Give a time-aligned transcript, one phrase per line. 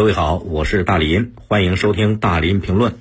[0.00, 2.94] 各位好，我是大林，欢迎收听大林评论。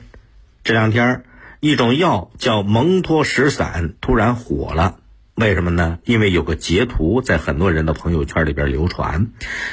[0.65, 1.23] 这两天，
[1.61, 4.97] 一种药叫蒙脱石散突然火了，
[5.33, 5.99] 为什么呢？
[6.03, 9.27] 因为有个截图在很多人的朋友圈里边流传，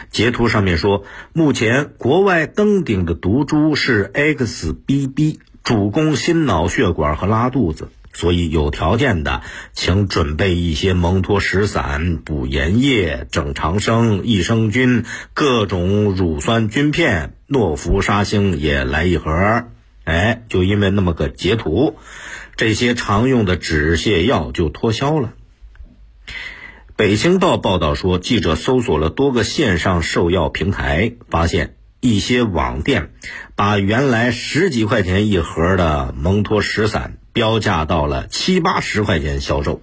[0.08, 1.02] 截图上面说，
[1.32, 7.88] 目前国外登顶的毒株是 XBB，主攻心脑血管和拉肚子。
[8.16, 9.42] 所以有条件的，
[9.74, 15.04] 请准备一些蒙脱石散、补盐液、整肠生、益生菌、
[15.34, 19.64] 各种乳酸菌片、诺氟沙星也来一盒。
[20.04, 21.96] 哎，就因为那么个截图，
[22.56, 25.34] 这些常用的止泻药就脱销了。
[26.96, 33.12] 北青报报道说，记者搜索了多个线上售药平台，发现一些网店
[33.54, 37.18] 把原来十几块钱一盒的蒙脱石散。
[37.32, 39.82] 标价到了七八十块钱销售，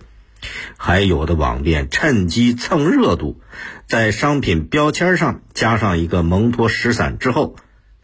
[0.76, 3.40] 还有的网店趁机蹭热度，
[3.86, 7.56] 在商品标签上加上一个蒙脱石散之后，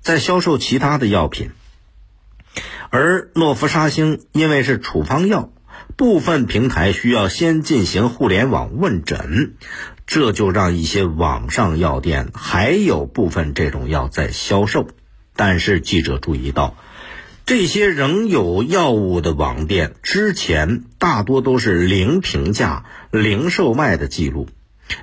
[0.02, 1.50] 再销售其他的药品。
[2.92, 5.52] 而诺氟沙星因为是处方药，
[5.96, 9.54] 部分平台需要先进行互联网问诊，
[10.08, 14.88] 这就让一些网上药店还有部分这种药在销售。
[15.36, 16.76] 但是记者注意到。
[17.46, 24.48] 这些仍有药物的网店，之前大多都是零评价、零售卖的记录，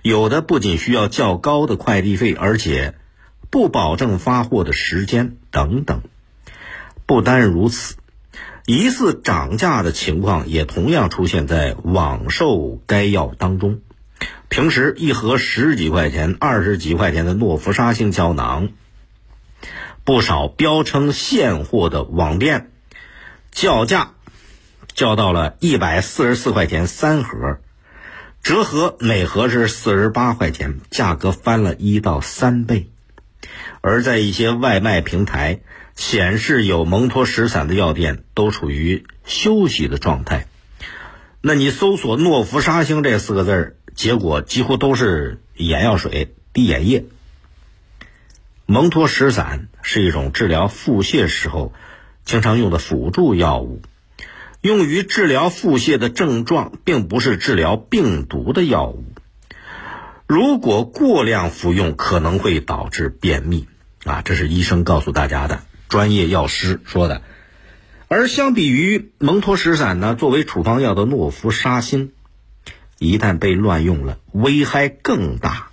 [0.03, 2.95] 有的不仅需要较高的快递费，而且
[3.51, 6.03] 不保证发货的时间等等。
[7.05, 7.97] 不单如此，
[8.67, 13.81] 疑似涨价的情况也同样出现在网售该药当中。
[14.49, 18.71] 平时一盒十几块钱、二十几块钱的诺氟沙星胶囊。
[20.03, 22.73] 不少标称现货的网店
[23.53, 24.11] 叫价，
[24.95, 27.59] 叫到了一百四十四块钱三盒，
[28.43, 32.91] 折合每盒是四十八块钱，价格翻了一到三倍。
[33.81, 35.61] 而在一些外卖平台
[35.95, 40.47] 显示有蒙脱石散的药店都处于休息的状态。
[41.41, 47.05] 那你搜索诺氟沙星这四个字儿结果几乎都是眼药水、滴眼液。
[48.67, 51.73] 蒙脱石散是一种治疗腹泻时候
[52.25, 53.81] 经常用的辅助药物，
[54.61, 59.05] 用于治疗腹泻的症状，并不是治疗病毒的药物。
[60.27, 63.69] 如果过量服用，可能会导致便秘
[64.05, 67.23] 啊，这是医生告诉大家的，专业药师说的。
[68.09, 72.11] 而相比于蒙脱石散呢，作为处方药的诺氟沙星，
[72.99, 75.69] 一旦被乱用了，危害更大。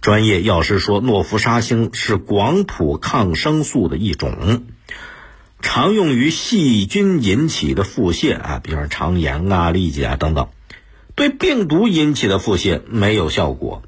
[0.00, 4.66] 专业药师说，诺氟沙星是广谱抗生素的一种，
[5.60, 10.48] 常用于细菌引起的腹泻啊，比如肠炎啊、痢疾啊等等。
[11.14, 13.82] 对病毒引起的腹泻没有效果，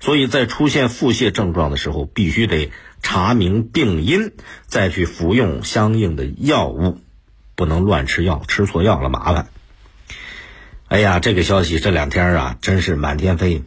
[0.00, 2.72] 所以在出现腹泻症状的时候，必须得
[3.02, 4.32] 查明病因，
[4.66, 6.98] 再去服用相应的药物，
[7.54, 9.46] 不能乱吃药，吃错药了麻烦。
[10.88, 13.62] 哎呀，这个消息这两天啊，真是满天飞。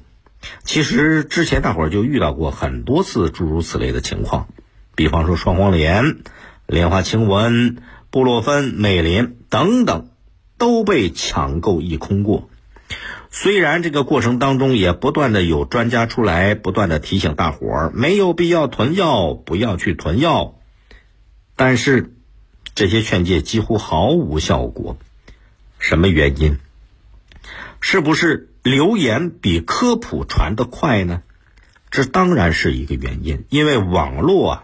[0.65, 4.47] 其实之前大伙儿就遇到过很多次诸如此类的情况，
[4.93, 6.17] 比方说双黄连、
[6.67, 7.77] 莲花清瘟、
[8.09, 10.09] 布洛芬、美林等等，
[10.57, 12.49] 都被抢购一空过。
[13.31, 20.55] 虽然这个过程当中也不断的有专家出来不断的提醒大伙儿没有必要囤药，不要去囤药，
[21.55, 22.13] 但是
[22.75, 24.97] 这些劝诫几乎毫无效果。
[25.79, 26.59] 什么原因？
[27.79, 28.49] 是不是？
[28.63, 31.21] 流言比科普传得快呢，
[31.91, 33.43] 这当然是一个原因。
[33.49, 34.63] 因为网络啊，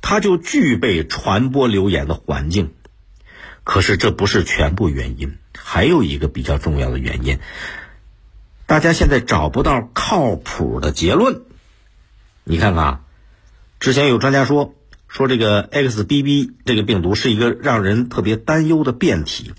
[0.00, 2.74] 它就具备传播流言的环境。
[3.64, 7.38] 可是这不是全部原因，还有一个比较重要的原因，
[8.66, 11.42] 大家现在找不到靠谱的结论。
[12.44, 13.04] 你看看，
[13.80, 14.74] 之前有专家说，
[15.08, 19.52] 说这个 XBB 这个病毒是一个让人特别担忧的变体，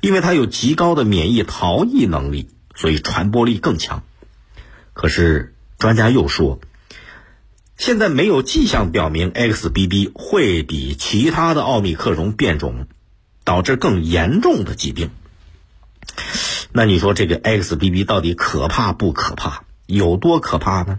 [0.00, 2.48] 因为它有极高的免疫逃逸能力。
[2.72, 4.04] 所以传播力更强，
[4.94, 6.60] 可是专家又说，
[7.76, 12.86] 现在没有迹象表明 XBB 会比其他的奥密克戎变种
[13.44, 15.10] 导致更严重的疾病。
[16.72, 19.64] 那你说这个 XBB 到底可怕不可怕？
[19.86, 20.98] 有多可怕呢？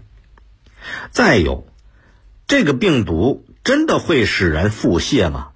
[1.10, 1.66] 再有，
[2.46, 5.48] 这个病毒真的会使人腹泻吗？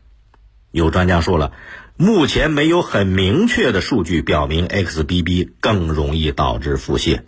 [0.70, 1.52] 有专家说了。
[1.98, 7.22] 目前没有很明确的数据表明 XBB 更容易导致腹泻。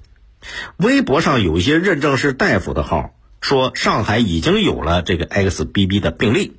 [0.76, 6.58] 微博上有一些认证是大夫的号说，上海已经有了这个 XBB 的病例，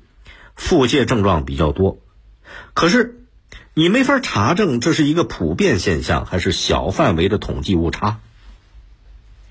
[0.56, 2.00] 腹泻症状比较多。
[2.74, 3.19] 可是
[3.74, 8.20] 你没法查证这是一个普遍现象还是小范围的统计误差。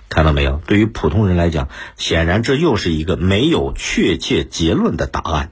[0.10, 0.62] 看到没有？
[0.66, 5.52] 对于普通人来讲，显然这又是一个没有确切结论的答案。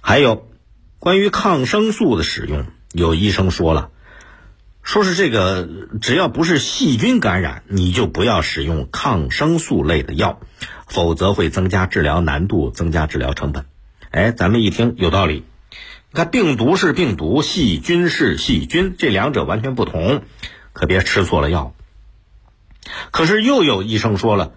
[0.00, 0.48] 还有，
[0.98, 3.90] 关于抗生素的使用，有医生说了，
[4.82, 5.68] 说是这个
[6.00, 10.40] 只要不是细菌感染，你就不要使用抗生素类的药，
[10.88, 13.64] 否则会增加治疗难度，增加治疗成本。
[14.10, 15.44] 哎，咱们一听有道理。
[16.10, 20.22] 你看，病毒是病毒，细菌是细菌，这两者完全不同，
[20.72, 21.74] 可别吃错了药。
[23.10, 24.52] 可是又有医生说了，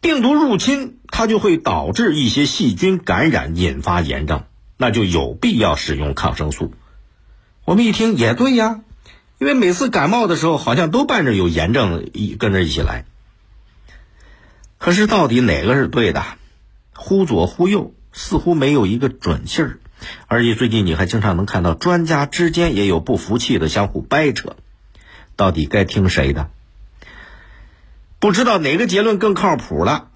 [0.00, 4.44] 病毒入侵它就会导致一些细菌感染，引发炎症。
[4.76, 6.72] 那就有必要使用抗生素。
[7.64, 8.80] 我们一听也对呀，
[9.38, 13.04] 因为每次感冒的时候，好像都伴着有炎症一跟着一起来。
[14.78, 16.24] 可是到底哪个是对的？
[16.94, 19.78] 忽左忽右，似乎没有一个准信儿。
[20.26, 24.56] 而且最近你还经常能看到专家之间也有不服气的相互掰扯，
[25.36, 26.50] 到底该听谁的？
[28.18, 30.08] 不知道哪个结论更靠谱了。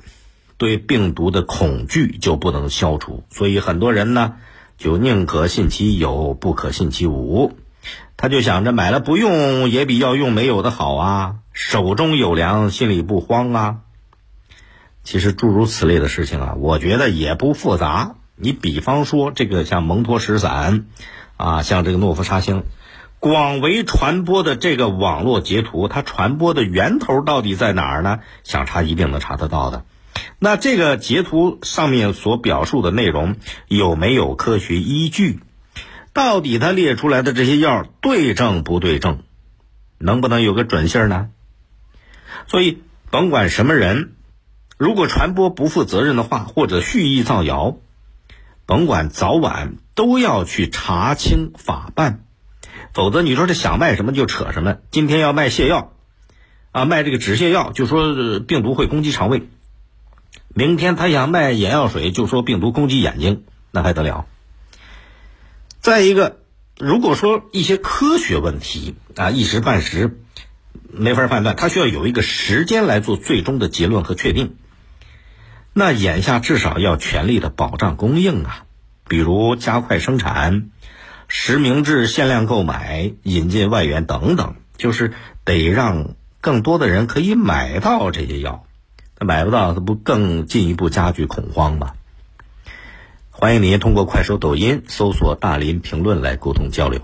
[0.59, 4.37] 对病毒的恐惧就不能消除，所以很多人呢。
[4.79, 7.57] 就宁可信其有，不可信其无。
[8.19, 11.37] 他就想着买了不用，也比要用没有的好啊。
[11.53, 13.77] 手中有粮，心里不慌啊。
[15.03, 18.17] 其实诸如此类的事情啊，我觉得也不复杂。
[18.37, 20.85] 你比方说这个像蒙脱石散，
[21.37, 22.65] 啊，像这个诺夫沙星，
[23.19, 28.21] 广为传播的这个网络截图，它传播的源头到底在哪儿呢？
[28.45, 29.85] 想查一定能查得到的。
[30.39, 33.37] 那这个截图上面所表述的内容
[33.69, 35.41] 有没有科学依据？
[36.13, 39.23] 到底他列出来的这些药对症不对症？
[39.99, 41.29] 能不能有个准信儿呢？
[42.47, 44.13] 所以，甭管什么人，
[44.77, 47.79] 如果传播不负责任的话，或者蓄意造谣，
[48.67, 52.25] 甭管早晚都要去查清法办，
[52.93, 54.79] 否则你说这想卖什么就扯什么。
[54.91, 55.93] 今天要卖泻药，
[56.73, 59.49] 啊，卖这个止泻药，就说病毒会攻击肠胃。
[60.49, 64.27] 明天他想卖眼药水，就说病毒攻击眼睛，那还得了？
[65.81, 66.41] 再一个，
[66.77, 70.19] 如果说一些科学问题啊，一时半时
[70.91, 74.57] 没法判断，他需要有一个时间来做最终的结论和确定。
[75.79, 78.65] 那眼下至少要全力的保障供应啊，
[79.07, 80.71] 比如加快生产、
[81.29, 85.13] 实名制限量购买、引进外援等等，就是
[85.45, 88.65] 得让更多的人可以买到这些药。
[89.19, 91.93] 他买不到，他不更进一步加剧恐慌吗？
[93.29, 97.03] 欢迎您通过快手、抖音搜索“大林评论”来沟通交流。